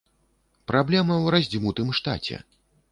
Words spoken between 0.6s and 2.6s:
Праблема ў раздзьмутым штаце.